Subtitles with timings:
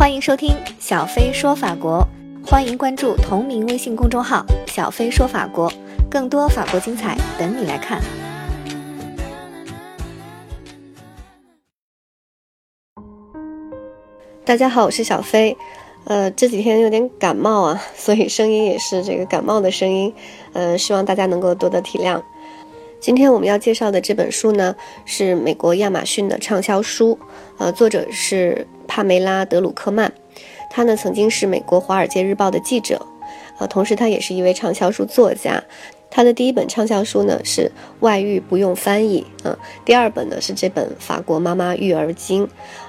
[0.00, 2.02] 欢迎收听小飞说法国，
[2.42, 5.70] 欢迎关注同名微信公众号“小飞说法国”，
[6.10, 8.00] 更多法国精彩等你来看。
[14.42, 15.54] 大家好，我是小飞。
[16.04, 20.14] 呃，这几天有点感冒啊，所以声音也是这个感冒的声音。
[20.54, 22.22] 呃，希望大家能够多多体谅。
[23.00, 24.76] 今天我们要介绍的这本书呢，
[25.06, 27.18] 是美国亚马逊的畅销书。
[27.56, 30.12] 呃，作者是帕梅拉·德鲁克曼，
[30.68, 33.00] 他呢曾经是美国《华尔街日报》的记者，
[33.58, 35.64] 呃，同时他也是一位畅销书作家。
[36.10, 37.62] 他的第一本畅销书呢是
[38.00, 42.46] 《外遇不用翻译》，嗯，第二本呢是这本《法国妈妈育儿经》，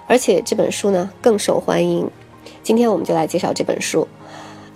[0.07, 2.09] 而且这本书呢更受欢迎。
[2.63, 4.05] 今天我们就来介绍这本书。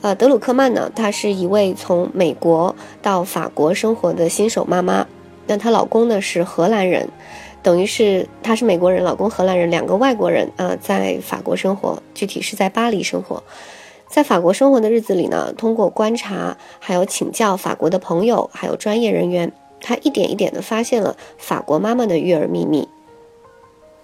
[0.02, 5.08] 呃，德鲁克曼呢，她是一位从美国到法国生活的新手妈妈，
[5.48, 7.10] 那她老公呢是荷兰人。
[7.62, 13.42] 等于是她是美国人，老公荷兰人，两个外国人啊，在法国生活，具体是在巴黎生活。
[14.08, 22.88] 在法国生活的日子里呢，通过观察，还有请教法国的朋友，还有专业人员，她一点一点的发现了法国妈妈的育儿秘密。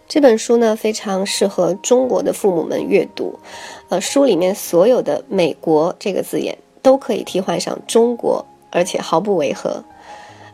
[0.08, 3.40] 这本书呢，非常适合中国的父母们阅读。
[3.90, 9.84] 呃，书里面所有的“美国”这个字眼都可以替换上“中国”，而且毫不违和。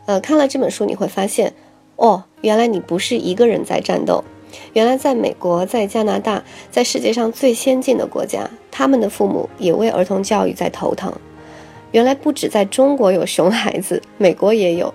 [0.08, 1.52] 呃，看了这本书，你会发现。
[1.96, 4.24] 哦，原来你不是一个人在战斗，
[4.72, 11.12] 原来在美国、在加拿大、在世界上最先进的国家，他们的父母也为儿童教育在头疼。
[11.92, 14.88] 原来不止在中国有熊孩子，美国也有；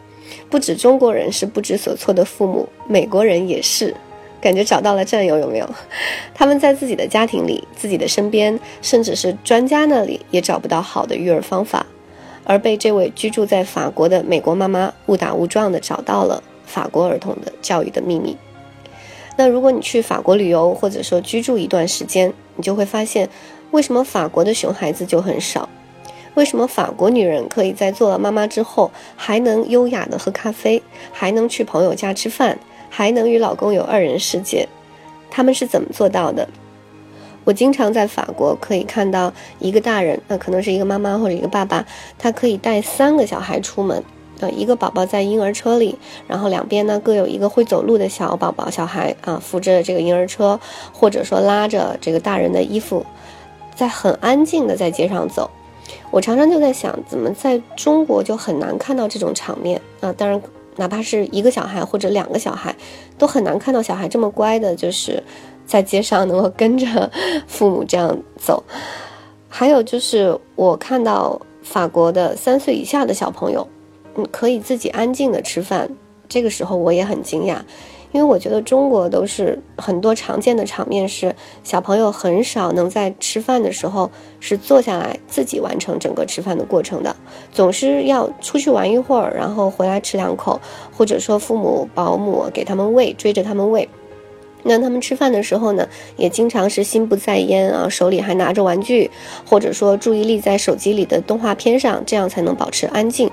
[0.49, 3.95] 不止中国人是不知所措的父母，美国人也是。
[4.41, 5.69] 感觉找到了战友，有没有？
[6.33, 11.85] 他们在自己的家庭里、自己的身边，甚至是专家那里，也找不到好的育儿方法，
[12.45, 16.41] 而被这位居住在法国的美国妈妈误打误撞的找到了。
[16.65, 18.35] 法国儿童的教育的秘密。
[19.37, 23.29] 那如果你去法国旅游，或者说居住一段时间，你就会发现，
[23.69, 25.69] 为什么法国的熊孩子就很少？
[26.33, 32.57] 为什么法国女人可以在做了妈妈之后，还能优雅的喝咖啡，还能去朋友家吃饭，
[32.89, 34.67] 还能与老公有二人世界？
[35.29, 36.47] 他们是怎么做到的？
[37.43, 41.85] 我经常在法国可以看到一个大人，那可能是一个妈妈或者一个爸爸，
[42.17, 44.03] 他可以带三个小孩出门。
[44.57, 50.59] 一个宝宝在婴儿车里，然后两边呢各有一个会走路的小宝宝小孩啊，扶着这个婴儿车，
[50.91, 53.05] 或者说拉着这个大人的衣服，
[53.73, 55.49] 在很安静的在街上走。
[56.11, 60.11] 我常常就在想，怎么在中国就很难看到这种场面啊？
[60.11, 60.41] 当然，
[60.75, 62.75] 哪怕是一个小孩或者两个小孩，
[63.17, 65.23] 都很难看到小孩这么乖的，就是
[65.73, 67.11] 在街上能够跟着
[67.47, 68.63] 父母这样走。
[69.49, 73.67] 还有就是我看到法国的三岁以下的小朋友。
[74.15, 75.89] 嗯，可以自己安静的吃饭。
[76.29, 77.57] 这个时候我也很惊讶，
[78.11, 87.15] 因为我觉得中国都是很多常见的场面是小朋友很少能在吃饭的时候是坐下来自己完成整个吃饭的过程的，
[87.51, 90.61] 总是要出去玩一会儿，然后回来吃两口，
[90.95, 93.89] 或者说父母保姆给他们喂，追着他们喂。
[94.63, 95.87] 那他们吃饭的时候呢，
[96.17, 99.11] 也经常是心不在焉啊，手里还拿着玩具，
[99.45, 103.29] 或者说注意力在手机里的动画片上，这样才能保持安静。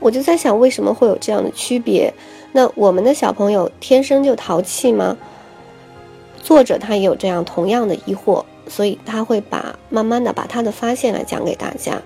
[0.00, 2.12] 我就在想，为什么会有这样的区别？
[2.52, 5.16] 那我们的小朋友天生就淘气吗？
[6.42, 12.00] 作者他也有这样同样的疑惑，所以他会把慢慢的把他的发现来讲给大家。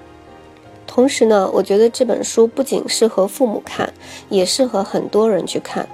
[0.86, 3.92] 同时呢，我觉得这本书不仅适合父母看，
[4.28, 5.86] 也适合很多人去看。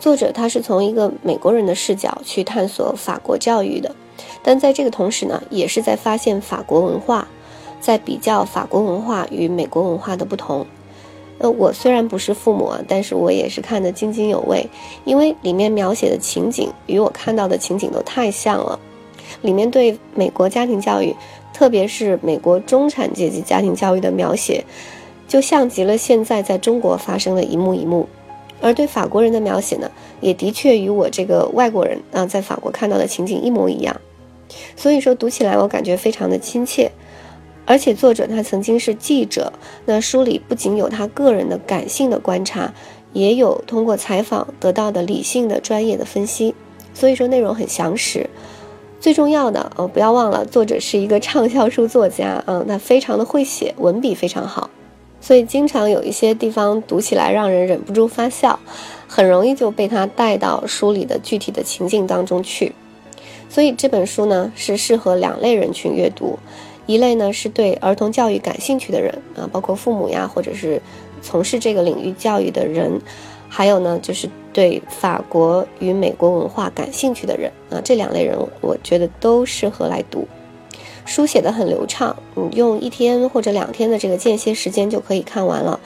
[0.00, 3.94] 作者他是从一个美国人的视角去探索法国教育的，
[4.42, 7.28] 但在这个同时呢，也是在发现法国文化，
[7.82, 10.66] 在比较法国文化与美国文化的不同。
[11.36, 14.66] 呃，我虽然不是父母啊，但是我也是看得津津有味，
[15.04, 18.80] 因为里面描写的情景与我看到的情景都太像了。
[19.42, 21.14] 里面对美国家庭教育，
[21.52, 24.64] 特别是美国中产阶级家庭教育的描写，
[25.28, 28.08] 就像极了现在在中国发生的一幕一幕。
[28.60, 29.90] 而对法国人的描写呢，
[30.20, 34.00] 也的确与我这个外国人啊在法国看到的情景一模一样。
[34.76, 36.90] 所以说读起来我感觉非常的亲切。
[37.66, 39.52] 而且作者他曾经是记者，
[39.84, 42.74] 那书里不仅有他个人的感性的观察，
[43.12, 46.54] 也有通过采访得到的理性的专业的分析，
[46.92, 48.28] 所以说内容很详实。
[48.98, 54.68] 最重要的哦，不要忘了作者是一个畅销书作家，嗯，他非常的会写，文笔非常好，
[55.20, 58.58] 所以经常有一些地方读起来让人忍不住发笑，
[59.06, 62.72] 很容易就被他带到书里的具体的情境当中去。
[63.48, 66.38] 所以这本书呢是适合两类人群阅读。
[66.86, 70.80] 一类呢是对儿童教育感兴趣的人啊，包括父母呀，或者是
[71.22, 73.00] 从事这个领域教育的人，
[73.48, 80.26] 还有呢就是对法国与美国文化感兴趣的人啊，这两类人我觉得都适合来读。
[81.10, 85.80] 书写的很流畅，你用一天或者两天的这个间歇时间就可以看完了。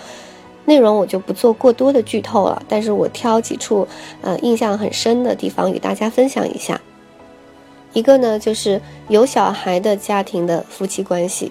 [0.66, 3.88] 内容我就不做过多的剧透了，但是我挑几处
[4.20, 6.78] 呃印象很深的地方与大家分享一下。
[7.94, 8.78] 一个呢，就是
[9.08, 11.50] 有小孩的家庭的夫妻关系。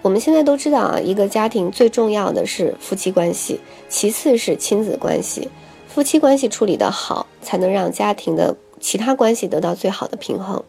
[0.00, 3.60] 我们现在都知道啊，一个家庭最重要的是夫妻关系，
[3.90, 5.50] 其次是亲子关系。
[5.88, 10.64] 夫妻关系处理得好，才能让家庭的其他关系得到最好的平衡。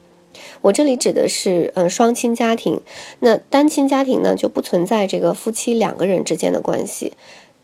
[0.61, 2.81] 我这里指的是，嗯，双亲家庭。
[3.19, 7.13] 那单亲家庭呢，就不存在这个夫妻两个人之间的关系，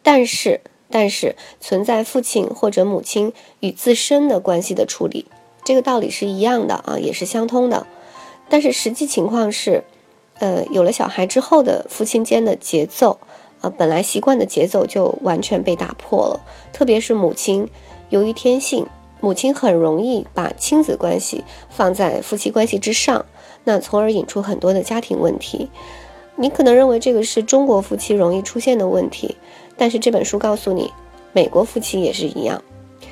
[0.02, 5.26] 但是，但是存在父亲或者母亲与自身的关系的处理。
[5.64, 7.86] 这个道理是一样的啊，也是相通的。
[8.50, 9.84] 但是实际情况是，
[10.40, 13.20] 呃，有了小孩之后的父亲间的节奏，
[13.62, 16.42] 啊，本来习惯的节奏就完全被打破了。
[16.74, 17.70] 特别是母亲，
[18.10, 18.88] 由于天性。
[19.20, 23.26] 母亲很容易把亲子关系放在夫妻关系之上，
[23.64, 25.70] 那从而引出很多的家庭问题。
[26.36, 29.36] 你可能认为这个是中国夫妻容易出现的问题，
[29.76, 30.92] 但是这本书告诉你，
[31.34, 32.62] 美国夫妻也是一样。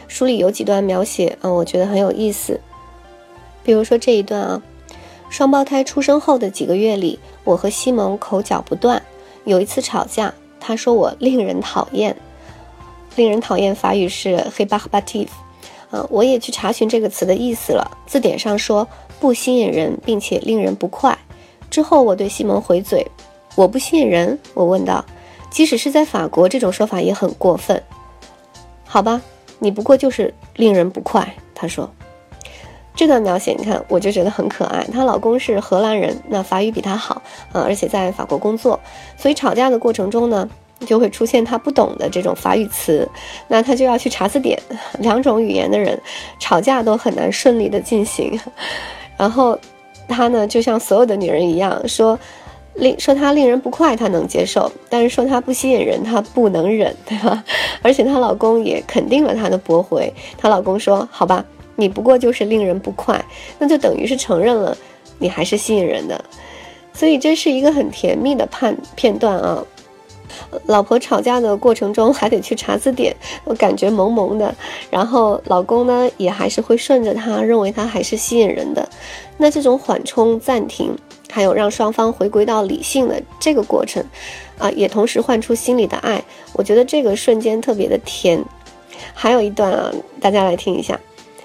[0.08, 2.62] 书里有几段描写，嗯，我觉得很有意思。
[3.64, 4.62] 比如说这一段啊，
[5.30, 9.04] 双胞胎出生后的几个月里，我和西蒙口角不断，
[9.44, 12.16] 有一次吵架，他说我令人讨厌。
[13.18, 15.30] 令人讨厌法语是 h e b a h b a t i v
[15.90, 17.98] 啊，我也去查询这个词的意思了。
[18.06, 18.88] 字典上说
[19.20, 21.18] 不吸引人，并且令人不快。
[21.70, 23.06] 之后我对西蒙回嘴
[23.56, 25.06] ：“我不吸引人。”我问道
[25.50, 27.82] ：“即使是在法国，这种说法也很过分，
[28.86, 29.22] 好吧？
[29.60, 31.90] 你不过就是令人不快。”他说。
[32.96, 34.84] 这段描写，你看，我就觉得很可爱。
[34.92, 37.22] 她老公是荷兰人，那法语比她好
[37.54, 38.80] 啊，而且在法国工作，
[39.16, 40.50] 所以吵架的过程中呢。
[40.86, 43.08] 就会出现他不懂的这种法语词，
[43.48, 44.60] 那他就要去查字典。
[45.00, 46.00] 两种语言的人
[46.40, 48.40] 吵架都很难顺利的进行。
[49.18, 49.58] 然后
[50.08, 52.18] 他呢，就像所有的女人一样，说
[52.76, 57.44] 令说他令人不快，她能接受；但是说他不吸引人，她不能忍， 对吧？
[57.82, 60.14] 而且她老公也肯定了她的驳回。
[60.38, 61.44] 她老公说：“好吧，
[61.76, 63.20] 你不过就是令人不快，
[63.58, 64.78] 那就等于是承认了
[65.18, 66.24] 你还是吸引人的。”
[66.94, 69.64] 所以这是一个很甜蜜的判片段啊。
[70.66, 74.54] 老婆吵架的过程中还得去查字典，我感觉萌萌的。
[74.90, 78.88] 然后老公呢也还是会顺着她，认为她还是吸引人的。
[79.38, 80.96] 那这种缓冲、暂停，
[81.30, 84.04] 还有让双方回归到理性的这个过程，
[84.58, 86.24] 啊，也同时唤出心里的爱。
[86.54, 88.44] 我觉得这个瞬间特别的甜。
[89.14, 91.00] 还有一段啊，大家来听一下：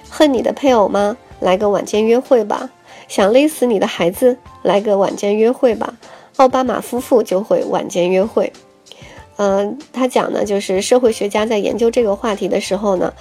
[0.09, 1.17] 恨你的配偶吗？
[1.41, 2.71] 来个晚间约会吧。
[3.09, 4.38] 想勒死你的孩子？
[4.62, 5.95] 来个晚间约会吧。
[6.37, 8.50] 奥巴马夫妇就会晚间约会。
[9.37, 13.12] 嗯，他讲呢，就是社会学家在研究这个话题的时候呢，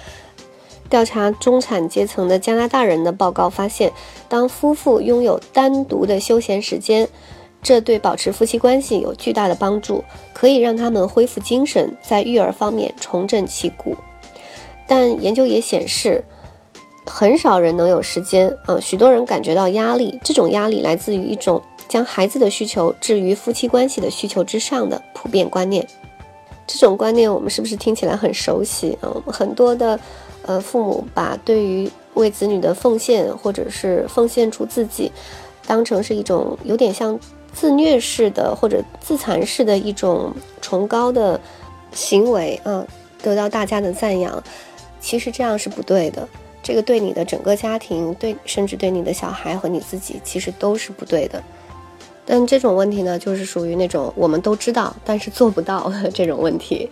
[0.88, 3.92] 调查中产阶层的加拿大人的报告发现，
[4.28, 7.08] 当夫妇拥有单独的休闲时间，
[7.62, 10.04] 这对保持夫妻关系有巨大的帮助，
[10.34, 13.96] 可以让他们恢复精神，在育儿方面重振旗鼓。
[14.86, 16.22] 但研究也显示，
[17.06, 18.54] 很少人能有时间。
[18.66, 25.86] 嗯，许多人感觉到压力，这种压力来自于一种将孩子的需求置于夫妻关系的需求之上的普遍观念。
[26.78, 29.12] 这种观念我们是不是听起来很熟悉啊？
[29.26, 29.98] 很多的，
[30.40, 35.12] 呃，父母把对于为子女的奉献，或者是奉献出自己，
[35.66, 37.18] 当成是一种有点像
[37.52, 40.32] 自虐式的或者自残式的一种
[40.62, 41.38] 崇高的
[41.92, 42.86] 行为啊，
[43.22, 44.42] 得到大家的赞扬。
[44.98, 46.26] 其实这样是不对的，
[46.62, 51.42] 这个对你的整个家庭，对甚至对你的小孩和你自己，其实都是不对的。
[52.24, 56.88] 但这种问题呢，就是属于那种我们都知道，但是做不到的这种问题。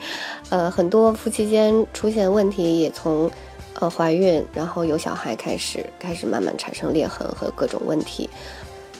[0.48, 3.30] 呃，很多夫妻间出现问题，也从
[3.78, 8.28] 呃怀孕，然后有小孩开始，开始慢慢产生裂痕和各种问题。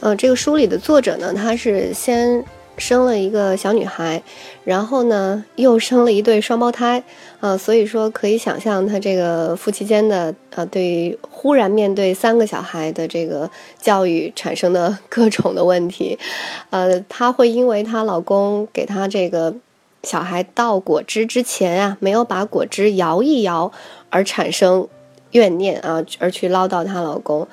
[0.00, 2.44] 呃，这个书里的作者呢，他是先。
[2.77, 4.23] 生了一个小女孩，
[4.65, 7.03] 然后呢，又生了一对双胞胎，
[7.41, 16.19] 啊，所以说可以想象他这个夫妻间的，啊，对于忽然面对三个小孩的这个教育产生的各种的问题，
[16.71, 19.55] 呃，她会因为她老公给她这个
[20.03, 23.71] 小孩倒果汁之前啊，没有把果汁摇一摇
[24.09, 24.89] 而产生
[25.33, 27.47] 怨念啊，而去唠叨她老公，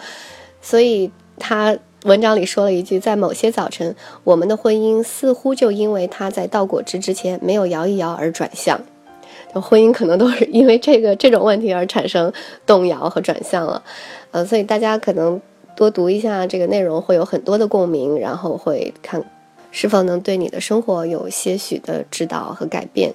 [0.62, 1.78] 所以她。
[2.08, 8.80] 文章里说了一句，在某些早晨，我们的婚姻似乎就因为他在倒果汁之前没有摇一摇而转向，
[9.52, 12.32] 婚姻可能都是因为这个 这种问题而产生
[12.66, 13.84] 动摇和转向了。
[14.32, 15.42] 呃，所以大家可能
[15.76, 19.22] 多读一下这个内容，会有很多的共鸣，然后会看
[19.72, 23.14] 是否能对你的生活有些许的指导和改变。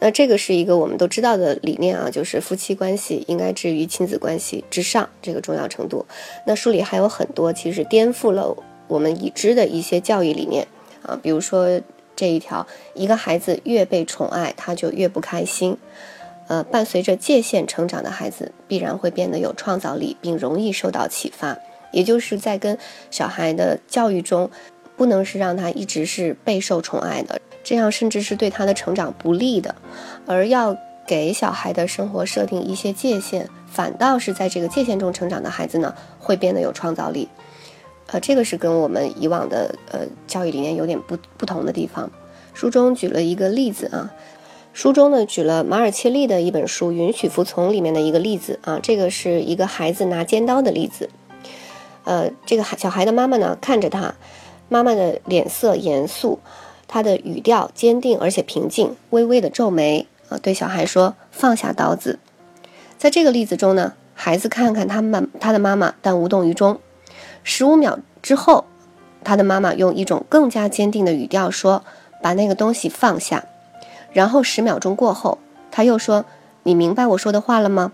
[0.00, 6.04] 那这个是一个我们都知道的理念啊，就是夫妻关系应该置于亲子关系之上这个重要程度。
[6.46, 8.54] 那书里还有很多其实颠覆了
[8.86, 10.66] 我们已知的一些教育理念
[11.02, 11.80] 啊，比如说
[12.14, 15.76] 这一条：一个孩子越被宠爱，他就越不开心。
[16.46, 21.56] 呃，伴随着界限成长的孩子，必然会变得有创造力，并容易受到启发。
[21.90, 22.76] 也就是在跟
[23.10, 24.50] 小孩的教育中，
[24.94, 29.74] 不能是让他一直是备受宠爱的，这样甚至是对他的成长不利的，
[30.26, 37.28] 而要给小孩的生活设定一些界限，反倒是在这个界限中成长的孩子呢，会变得有创造力。
[38.08, 42.10] 呃，这个是跟我们以往的呃教育理念有点不不同的地方。
[42.52, 44.12] 书中举了一个例子啊。
[44.74, 51.10] 书中呢举了马尔切利的一本书《允许服从》里面的一个例子啊，这个是一个孩子拿尖刀的例子。
[52.02, 54.16] 呃，这个孩小孩的妈妈呢看着他，
[54.68, 56.40] 妈妈的脸色严肃，
[56.86, 62.18] 他的语调坚定而且平静，微微的皱眉啊，对小孩说：“放下刀子。”
[62.98, 66.78] 在这个例子中呢，孩子看看他妈他的妈妈，但无动于衷。
[67.42, 68.64] 十五秒之后，
[69.22, 71.84] 他的妈妈用一种更加坚定的语调说
[72.22, 73.44] ：“把那个东西放下。”
[74.12, 75.38] 然后十秒钟过后，
[75.70, 76.24] 他又说
[76.62, 77.92] ：“你明白我说的话了吗？”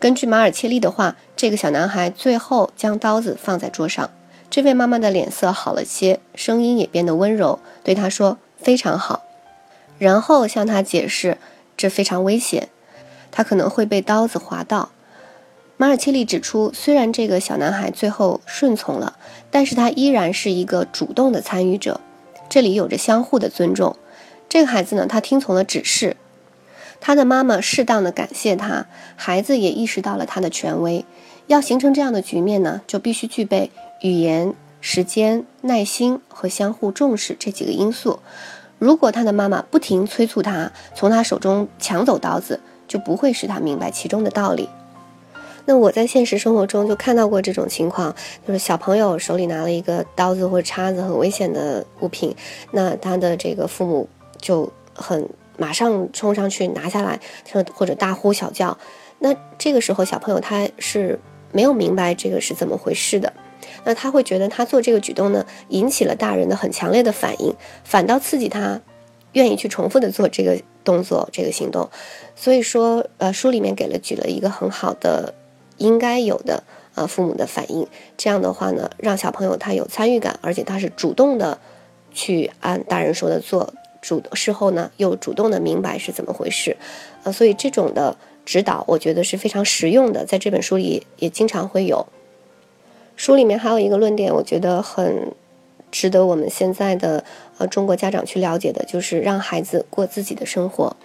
[0.00, 4.10] 根据马尔切利的话，这个小男孩最后将刀子放在桌上。
[4.52, 9.22] 这位妈妈的脸色好了些，声音也变得温柔，对他说：“非常好。”
[9.98, 11.38] 然后向他解释
[11.74, 12.68] ：“这非常危险，
[13.30, 14.90] 他可能会被刀子划到。”
[15.78, 19.16] 马尔切利指出，虽然这个小男孩最后顺从了，
[19.50, 22.02] 但是他依然是一个主动的参与者，
[22.50, 23.96] 这里有着相互的尊重。
[24.50, 26.18] 这个孩子呢，他听从了指示，
[27.00, 28.84] 他的妈妈适当的感谢他，
[29.16, 31.06] 孩子也意识到了他的权威。
[31.46, 33.70] 要形成这样的局面呢，就必须具备
[34.02, 38.20] 语言、时间、耐心和相互重视这几个因素。
[38.78, 44.68] 如果他的妈妈不停催促他，从他手中抢走刀子，就不会使他明白其中的道理。
[45.64, 48.14] 那我在现实生活中就看到过这种情况，
[48.46, 52.34] 就是小朋友手里拿了一个刀子或叉子，很危险的物品，
[52.72, 54.08] 那他的这个父母。
[54.42, 57.20] 就很马上冲上去拿下来，
[57.72, 58.76] 或者大呼小叫。
[59.20, 61.16] 那这个时候小朋友他是
[61.52, 63.32] 没有明白这个是怎么回事的，
[63.84, 68.80] 那他会觉得他做这个举动呢，引起了大人的很强烈的反应，反倒刺激他
[69.32, 71.88] 愿意去重复的做这个动作、这个行动。
[72.36, 75.34] 所以说，呃，书里面给了举了一个很好的
[75.78, 76.62] 应该有的
[76.94, 77.86] 呃父母的反应。
[78.16, 81.58] 这样的话呢，让小朋友他有参与感，而且他是主动的
[82.12, 83.72] 去按大人说的做。
[84.00, 86.76] 主事后呢，又主动的明白是怎么回事，
[87.22, 92.04] 呃，所以这种的指导，我觉得是非常实用的，在这本书里也经常会有。
[93.22, 95.30] 书里面还有一个论点，我觉得很
[95.92, 97.22] 值得我们现在的
[97.56, 100.96] 呃中国家长去了解的，就是让孩子过自己的生活。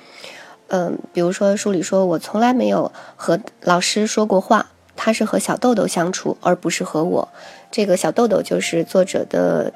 [0.69, 7.29] 嗯，比如说书里说，我从来没有和老师说过话，他是和小豆豆相处，而不是和我。
[7.69, 9.71] 这个小豆豆就是作者的。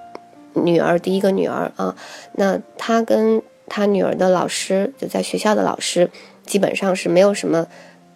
[0.54, 1.96] 女儿第一个女儿啊，
[2.34, 6.10] 那他跟他女儿的老师就在学校的老师
[6.46, 7.68] 基本上是没有什么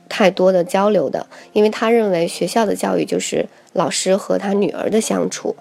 [0.10, 5.56] 太多的交流的，因为他认为学校的教育就是老师和他女儿的相处。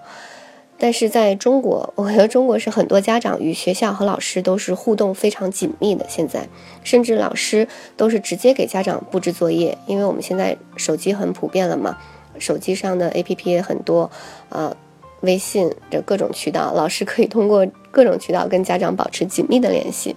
[0.77, 6.05] 但是在中国， 我觉得中国是很多家长与学校和老师都是互动非常紧密的。
[6.09, 6.47] 现在
[6.83, 11.97] 甚至老师都是直接给家长布置作业，因为我们现在手机很普遍了嘛，
[12.39, 14.09] 手机上的 APP 也很多，
[14.49, 14.75] 呃。
[15.21, 20.15] 微信的各种渠道，老师可以通过各种渠道跟家长保持紧密的联系。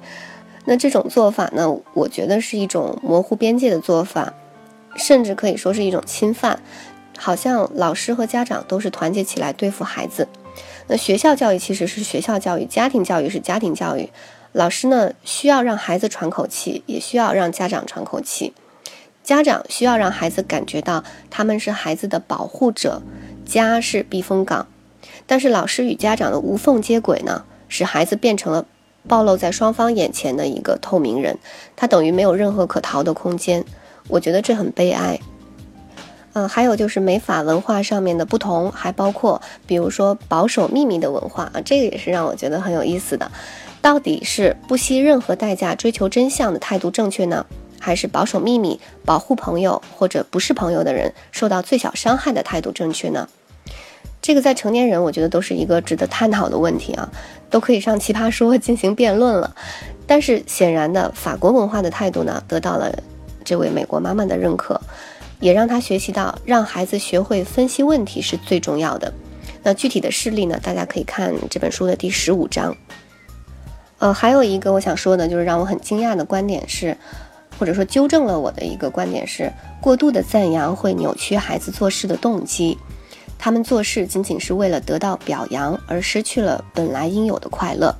[0.67, 4.35] 那这种做法呢，我觉得是一种模糊边界的做法，
[4.97, 6.61] 甚至可以说是一种侵犯。
[7.19, 10.29] 好像老师和家长都是团结起来对付孩子。
[10.87, 14.09] 那学校教育其实是学校教育，家庭教育是家庭教育。
[14.53, 18.55] 老师呢，需要让孩子喘口气，也需要让家长喘口气。
[19.23, 23.03] 家长需要让孩子感觉到他们是孩子的保护者，
[23.45, 24.67] 家是避风港。
[25.27, 28.65] 但是老师与家长的无缝接轨呢，使孩子变成了
[29.07, 31.39] 暴露在双方眼前的一个透明人，
[31.77, 33.63] 他等于没有任何可逃的空间。
[34.09, 35.21] 我觉得这很悲哀。
[36.39, 43.29] 嗯，还有就是美法文化上面的不同，还包括比如说保守秘密的文化啊，这个也是让我觉得很有意思的。
[43.83, 47.45] 到底是不惜任何代价追求真相的态度正确呢，
[47.81, 53.29] 还是保守秘密、保护朋友或者不是朋友的人受到最小伤害的态度正确呢？
[54.23, 57.11] 这个在成年人，我觉得都是一个值得探讨的问题啊，
[57.51, 59.53] 都可以上奇葩说进行辩论了。
[60.07, 62.97] 但是显然的，法国文化的态度呢，得到了
[63.45, 64.81] 这位美国妈妈的认可，
[65.41, 69.13] 也让他学习到让孩子学会分析问题是最重要的。
[69.63, 72.77] 那具体的事例呢，大家可以看这本书的第十五章。
[73.99, 76.97] 呃，还有一个我想说的，就是让我很惊讶的观点是，
[77.59, 82.79] 或者说纠正了我的一个观点是，过度的赞扬会扭曲孩子做事的动机，
[83.39, 87.97] 他们做事仅仅是为了得到表扬，而失去了本来应有的快乐。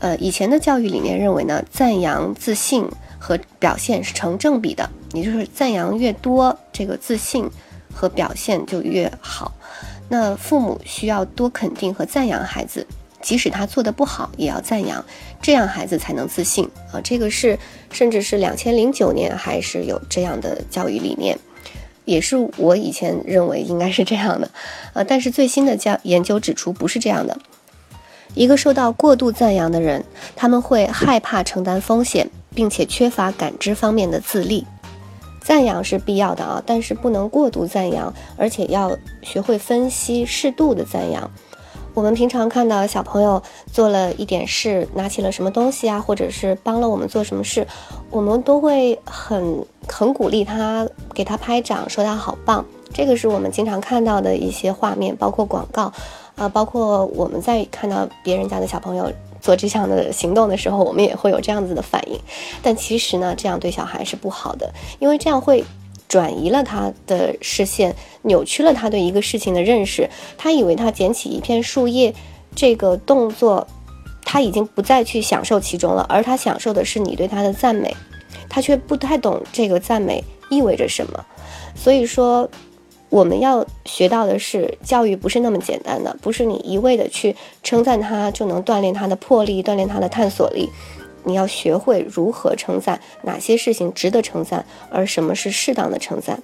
[0.00, 2.84] 呃，以前的教育理念认为呢，赞扬自信
[3.24, 7.48] 和表现是成正比的，也就是赞扬越多，这个自信
[7.90, 9.50] 和表现就越好。
[10.10, 12.86] 那父母需要多肯定和赞扬孩子。
[13.22, 15.02] 即使他做的不好，也要赞扬，
[15.40, 17.00] 这样孩子才能自信啊！
[17.02, 17.58] 这个是，
[17.90, 21.38] 甚至是两千零九年还是有这样的教育理念，
[22.04, 24.50] 也是我以前认为应该是这样的，
[24.92, 27.38] 呃，但是最新的教研究指出不是这样的。
[28.34, 30.04] 一个受到过度赞扬的人，
[30.36, 34.66] 他们会害怕承担风险，并且缺乏感知方面的自立。
[35.42, 41.30] 赞扬是必要的啊，但是不能过度赞扬，而且要学会分析，适度的赞扬。
[41.92, 47.66] 我们平常看到小朋友做了一点事，拿起了什么东西啊，或者是帮了我们做什么事，
[48.10, 52.64] 我们都会很很鼓励他，给他拍掌，说他好棒。
[52.92, 55.92] 这个是我们经常看到的一些画面，包括广告，
[56.36, 59.12] 啊，包括我们在看到别人家的小朋友
[59.44, 62.18] 做这项的行动的时候，我们也会有这样子的反应。
[62.62, 65.62] 但其实呢，这样对小孩是不好的，因为这样会。
[66.06, 70.08] 转移了他的视线，扭曲了他对一个事情的认识。
[70.38, 72.14] 他以为他捡起一片树叶
[72.54, 73.66] 这个动作，
[74.22, 77.96] 他已经不再去享受其中了，而他享受的是你对他的赞美，
[78.48, 81.24] 他却不太懂这个赞美意味着什么。
[81.74, 82.48] 所以说，
[83.14, 90.68] 我们要学到的是，教育不是那么简单的，不是你一味的去称赞他就能锻炼他的魄力，锻炼他的探索力。
[91.22, 96.42] 你要学会如何称赞，哪些事情值得称赞，而什么是适当的称赞。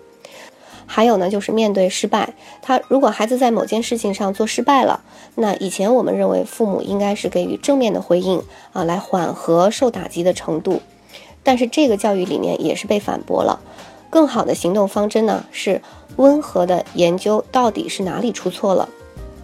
[0.87, 5.03] 还有呢，就是面对失败，他如果孩子在某件事情上做失败了，
[5.35, 8.41] 那以前我们认为父母应该是给予正面的回应
[8.73, 10.81] 啊，来缓和受打击的程度。
[11.43, 13.59] 但是这个教育理念也是被反驳了。
[14.11, 15.81] 更好的行动方针呢，是
[16.17, 18.88] 温和的研究到底是哪里出错了，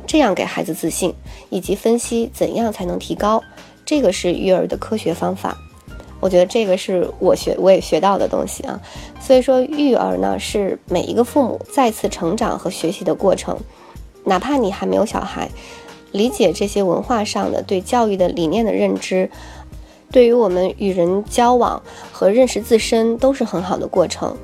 [0.06, 1.14] 这样给孩子自信，
[1.48, 3.42] 以及分析怎样才能提高。
[3.84, 5.56] 这个是育儿的科学方法，
[6.18, 8.80] 我觉得这个是我学我也学到的东西啊。
[9.20, 13.56] 所以说，育儿呢是每一个父母再次成长和学习的过程。
[14.24, 15.48] 哪怕你还没有小孩，
[16.10, 19.30] 理解这些文化上的对教育的理念的认知，
[20.10, 24.36] 对于我们与人交往和认识自身都是很好的过程。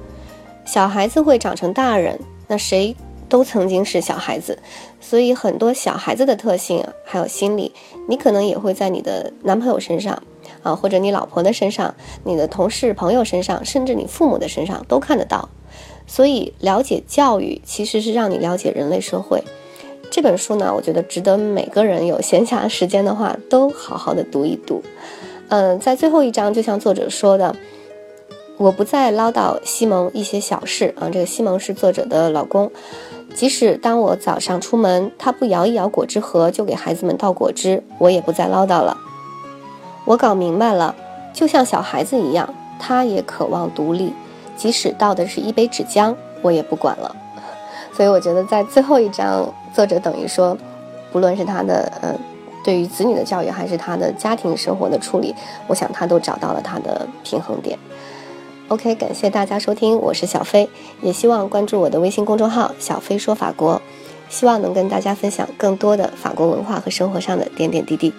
[0.65, 2.97] 小孩子会长成大人，那谁？
[3.29, 4.59] 都曾经是小孩子，
[5.01, 7.73] 所以很多小孩子的特性啊还有心理，
[8.07, 10.23] 你可能也会在你的男朋友身上
[10.63, 11.95] 啊，或者你老婆的身上、
[12.25, 15.49] 你的同事朋友身上，甚至你父母的身上都看得到。
[16.07, 19.43] 所以，了解教育其实是让你了解人类社会。
[20.11, 24.83] 这本书呢，我觉得值得每个人有闲暇时间的话都好好的读一读。
[25.49, 27.57] 嗯，在最后一章，就像作者说的，
[28.63, 31.11] 我不再唠叨西蒙一些小事啊。
[31.11, 32.71] 这个西蒙是作者的老公。
[33.35, 38.97] 即使当我早上出门，他不摇一摇果汁盒就给孩子们倒果汁，我也不再唠叨了。
[40.05, 40.95] 我搞明白了，
[41.33, 44.13] 就像小孩子一样，他也渴望独立。
[44.57, 47.17] 即使倒的是一杯纸浆，我也不管了。
[47.97, 50.57] 所以我觉得，在最后一章，作者等于说，
[51.11, 52.15] 不论是他的呃
[52.63, 55.35] 对于子女的教育，还是他的家庭生活的处理，
[55.67, 57.77] 我想他都找到了他的平衡点。
[58.73, 60.67] OK，感谢大家收听，我是小飞，
[61.03, 63.83] 也希望关注我的微信公众号“小飞说法国”，
[64.31, 68.15] 希望能跟大家分享更多的法国文化和生活上的点点滴滴。